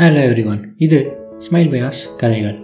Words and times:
Hello 0.00 0.20
everyone 0.26 0.60
இது 0.76 0.98
smile 1.36 1.70
பயாஸ் 1.72 2.02
கதைகள். 2.16 2.58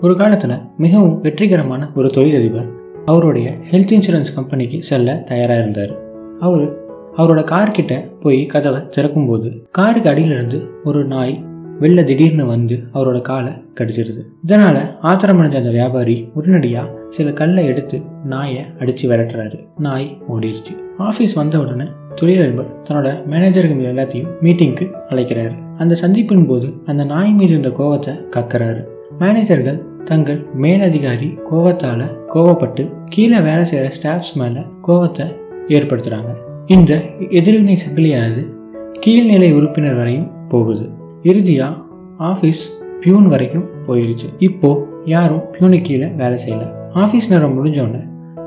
ஒரு 0.00 0.16
காலத்தில் 0.16 0.52
மிகவும் 0.76 1.20
வெற்றிகரமான 1.20 1.90
ஒரு 1.94 2.08
தொழிலதிபர் 2.10 2.68
அவருடைய 3.04 3.48
ஹெல்த் 3.70 3.94
இன்சூரன்ஸ் 3.96 4.34
கம்பெனிக்கு 4.34 4.82
செல்ல 4.82 5.14
தயாராக 5.14 5.60
இருந்தார். 5.60 5.92
அவர் 6.40 6.64
அவரோட 7.16 7.42
கார்கிட்ட 7.52 8.20
போய் 8.20 8.46
கதவை 8.46 8.80
திறக்கும்போது 8.80 9.62
காருக்கு 9.70 10.10
அடியிலிருந்து 10.10 10.68
ஒரு 10.84 11.06
நாய் 11.06 11.44
வெளில 11.80 12.04
திடீர்னு 12.04 12.46
வந்து 12.46 12.82
அவரோட 12.94 13.20
காலை 13.20 13.52
கடிச்சிருது. 13.74 14.22
இதனால் 14.42 14.98
ஆத்திரமடைஞ்ச 15.02 15.56
அந்த 15.56 15.70
வியாபாரி 15.70 16.30
உடனடியாக 16.34 16.90
சில 17.08 17.32
கல்லை 17.32 17.66
எடுத்து 17.66 18.02
நாயை 18.24 18.64
அடித்து 18.80 19.10
விரட்டுறாரு. 19.10 19.58
நாய் 19.78 20.18
ஓடிடுச்சு 20.32 20.74
ஆஃபீஸ் 20.98 21.34
வந்த 21.34 21.60
உடனே 21.60 21.84
தொழிலதிபர் 22.20 22.70
தன்னோட 22.86 23.08
மேனேஜர்கள் 23.32 23.90
எல்லாத்தையும் 23.92 24.32
மீட்டிங்க்கு 24.42 24.86
அழைக்கிறாரு. 25.10 25.54
அந்த 25.78 25.94
சந்திப்பின் 26.02 26.46
போது 26.46 26.68
அந்த 26.86 27.02
நாய் 27.04 27.32
மீது 27.32 27.52
இருந்த 27.52 27.70
கோவத்தை 27.80 28.14
கக்கறாரு. 28.36 28.82
மேனேஜர்கள் 29.20 29.78
தங்கள் 30.04 30.40
மேலதிகாரி 30.64 31.28
கோவத்தால 31.50 32.00
கோவப்பட்டு 32.34 32.82
கீழே 33.08 33.38
வேலை 33.40 33.64
செய்கிற 33.64 33.88
ஸ்டாஃப்ஸ் 33.96 34.34
மேலே 34.40 34.62
கோவத்தை 34.88 35.26
ஏற்படுத்துகிறாங்க 35.68 36.32
இந்த 36.66 36.92
எதிர்வினை 37.40 37.76
சங்கிலியானது 37.84 38.42
கீழ்நிலை 39.06 39.50
உறுப்பினர் 39.58 39.98
வரையும் 40.00 40.28
போகுது. 40.48 40.86
இறுதியாக 41.22 41.74
ஆஃபீஸ் 42.30 42.62
பியூன் 43.00 43.28
வரைக்கும் 43.28 43.66
போயிருச்சு. 43.86 44.28
இப்போ 44.38 44.70
யாரும் 45.04 45.44
பியூனுக்கு 45.54 45.88
கீழே 45.88 46.08
வேலை 46.20 46.38
செய்யல. 46.44 46.64
ஆஃபீஸ் 47.02 47.30
நேரம் 47.30 47.56
முடிஞ்சோடனே 47.56 48.02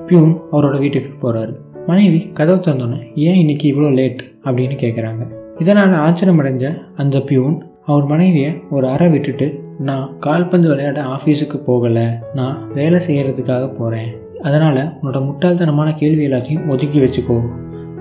பியூன் 0.08 0.32
அவரோட 0.52 0.76
வீட்டுக்கு 0.80 1.12
போகிறாரு 1.22 1.54
மனைவி 1.90 2.20
கதவு 2.34 2.60
திறந்தோன்னே 2.60 3.00
ஏன் 3.16 3.36
இன்னைக்கு 3.36 3.66
இவ்வளோ 3.72 3.94
லேட் 3.94 4.22
அப்படின்னு 4.44 4.76
கேட்குறாங்க 4.82 5.24
இதனால் 5.58 5.94
ஆச்சரியமடைஞ்ச 6.06 6.66
அந்த 6.96 7.18
பியூன் 7.20 7.56
அவர் 7.86 8.06
மனைவியை 8.06 8.52
ஒரு 8.70 8.88
அறை 8.88 9.08
விட்டுட்டு 9.10 9.48
நான் 9.80 10.20
கால்பந்து 10.20 10.68
விளையாட 10.68 11.00
ஆஃபீஸுக்கு 11.04 11.58
போகலை. 11.68 12.06
நான் 12.34 12.58
வேலை 12.74 13.00
செய்கிறதுக்காக 13.08 13.74
போகிறேன் 13.74 14.12
அதனால் 14.42 14.82
உன்னோட 15.00 15.20
முட்டாள்தனமான 15.28 15.96
கேள்வி 15.96 16.28
எல்லாத்தையும் 16.28 16.68
ஒதுக்கி 16.68 17.00
வச்சுக்கோ 17.00 17.40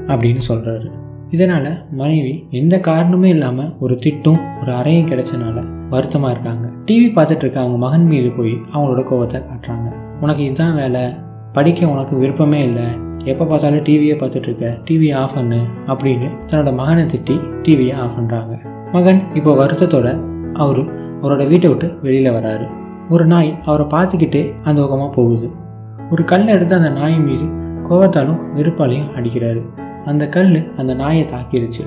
அப்படின்னு 0.06 0.44
சொல்கிறாரு 0.48 0.90
இதனால் 1.30 1.70
மனைவி 1.90 2.34
எந்த 2.50 2.80
காரணமே 2.80 3.28
இல்லாமல் 3.28 3.72
ஒரு 3.80 3.98
திட்டும் 4.04 4.40
ஒரு 4.60 4.72
அறையும் 4.72 5.08
கிடைச்சனால 5.08 5.66
வருத்தமாக 5.90 6.34
இருக்காங்க. 6.34 6.66
டிவி 6.86 7.08
பார்த்துட்டு 7.16 7.44
இருக்க 7.46 7.60
அவங்க 7.60 7.78
மகன் 7.78 8.06
மீது 8.06 8.30
போய் 8.30 8.54
அவங்களோட 8.72 9.02
கோவத்தை 9.10 9.40
காட்டுறாங்க. 9.50 9.88
உனக்கு 10.20 10.44
இதுதான் 10.44 10.74
வேலை. 10.74 11.04
படிக்க 11.52 11.86
உனக்கு 11.88 12.16
விருப்பமே 12.16 12.62
இல்லை. 12.62 12.88
எப்போ 13.24 13.44
பார்த்தாலும் 13.44 13.82
டிவியை 13.82 14.16
பார்த்துட்ருக்க 14.18 14.78
டிவியை 14.84 15.14
ஆஃப் 15.14 15.34
பண்ணு 15.34 15.60
அப்படின்னு 15.86 16.30
தன்னோட 16.46 16.74
மகனை 16.74 17.04
திட்டி 17.04 17.40
டிவியை 17.62 17.94
ஆஃப் 17.94 18.16
பண்ணுறாங்க 18.18 18.76
மகன் 18.92 19.22
இப்போ 19.34 19.66
வருத்தத்தோட 19.66 20.20
அவர் 20.52 20.96
அவரோட 21.22 21.48
வீட்டை 21.48 21.68
விட்டு 21.68 21.98
வெளியில் 22.02 22.32
வராரு. 22.32 22.68
ஒரு 23.08 23.26
நாய் 23.26 23.58
அவரை 23.64 23.86
பார்த்துக்கிட்டே 23.86 24.54
அந்த 24.62 24.80
பக்கமாக 24.80 25.14
போகுது. 25.14 25.50
ஒரு 26.10 26.24
கல்லை 26.24 26.54
எடுத்து 26.54 26.74
அந்த 26.74 26.90
நாய் 26.90 27.18
மீது 27.18 27.44
கோவத்தாலும் 27.82 28.40
வெறுப்பாலையும் 28.56 29.10
அடிக்கிறாரு. 29.16 29.62
அந்த 30.04 30.28
கல் 30.28 30.72
அந்த 30.76 30.94
நாயை 30.94 31.24
தாக்கிருச்சு. 31.24 31.84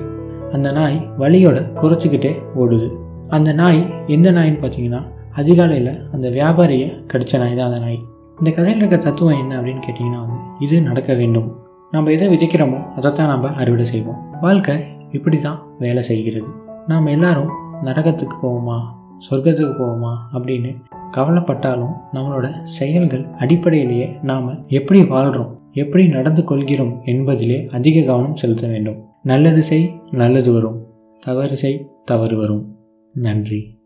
அந்த 0.52 0.72
நாய் 0.72 1.10
வலியோட 1.18 1.72
குறைச்சிக்கிட்டே 1.82 2.42
ஓடுது. 2.56 2.90
அந்த 3.28 3.52
நாய் 3.52 4.04
எந்த 4.06 4.30
நாயின்னு 4.30 4.62
பார்த்தீங்கன்னா 4.62 5.02
அதிகாலையில் 5.34 6.08
அந்த 6.12 6.28
வியாபாரியை 6.28 7.06
கடித்த 7.06 7.38
நாய் 7.38 7.54
தான் 7.54 7.66
அந்த 7.66 7.78
நாய். 7.78 8.00
இந்த 8.42 8.54
கதையில் 8.54 8.80
இருக்க 8.80 8.96
தத்துவம் 8.96 9.38
என்ன 9.38 9.60
அப்படின்னு 9.60 9.82
கேட்டிங்கன்னா 9.84 10.18
வந்து 10.18 10.34
இது 10.58 10.82
நடக்க 10.82 11.14
வேண்டும். 11.14 11.56
நம்ம 11.90 12.10
எதை 12.10 12.28
விதைக்கிறோமோ 12.28 12.92
அதைத்தான் 12.96 13.28
நம்ம 13.28 13.48
அறுவடை 13.48 13.84
செய்வோம். 13.84 14.38
வாழ்க்கை 14.40 14.74
இப்படி 15.10 15.38
தான் 15.38 15.62
வேலை 15.78 16.02
செய்கிறது. 16.02 16.46
நாம் 16.86 17.06
எல்லாரும் 17.06 17.50
நரகத்துக்கு 17.84 18.34
போவோமா 18.42 18.80
சொர்க்கத்துக்கு 19.30 19.74
போவோமா 19.78 20.16
அப்படின்னு 20.32 20.74
கவலைப்பட்டாலும் 21.16 21.94
நம்மளோட 22.12 22.62
செயல்கள் 22.62 23.26
அடிப்படையிலேயே 23.38 24.18
நாம் 24.22 24.64
எப்படி 24.66 25.04
வாழ்கிறோம் 25.04 25.58
எப்படி 25.72 26.08
நடந்து 26.08 26.44
கொள்கிறோம் 26.44 27.00
என்பதிலே 27.04 27.68
அதிக 27.68 28.02
கவனம் 28.02 28.36
செலுத்த 28.36 28.66
வேண்டும். 28.66 29.04
நல்லது 29.22 29.62
செய் 29.62 30.00
நல்லது 30.10 30.52
வரும். 30.52 30.86
தவறு 31.20 31.56
செய் 31.56 31.86
தவறு 32.04 32.36
வரும். 32.36 32.76
நன்றி. 33.12 33.80